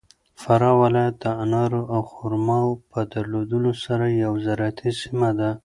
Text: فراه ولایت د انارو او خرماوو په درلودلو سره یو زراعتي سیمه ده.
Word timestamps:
فراه 0.41 0.75
ولایت 0.83 1.15
د 1.23 1.25
انارو 1.43 1.81
او 1.93 2.01
خرماوو 2.13 2.81
په 2.91 2.99
درلودلو 3.13 3.71
سره 3.85 4.05
یو 4.23 4.33
زراعتي 4.45 4.91
سیمه 5.01 5.29
ده. 5.39 5.51